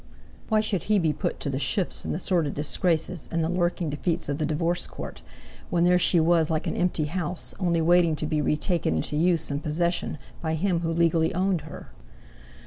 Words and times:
Why 0.49 0.61
should 0.61 0.85
he 0.89 0.97
be 0.97 1.13
put 1.13 1.39
to 1.41 1.49
the 1.51 1.59
shifts 1.59 2.03
and 2.05 2.11
the 2.11 2.17
sordid 2.17 2.55
disgraces 2.55 3.29
and 3.31 3.43
the 3.43 3.49
lurking 3.51 3.91
defeats 3.91 4.29
of 4.29 4.39
the 4.39 4.47
Divorce 4.47 4.87
Court, 4.87 5.21
when 5.69 5.83
there 5.83 5.99
she 5.99 6.19
was 6.19 6.49
like 6.49 6.65
an 6.65 6.75
empty 6.75 7.05
house 7.05 7.53
only 7.59 7.81
waiting 7.81 8.15
to 8.15 8.25
be 8.25 8.41
retaken 8.41 8.95
into 8.95 9.15
use 9.15 9.51
and 9.51 9.61
possession 9.61 10.17
by 10.41 10.55
him 10.55 10.79
who 10.79 10.91
legally 10.91 11.35
owned 11.35 11.61
her? 11.61 11.91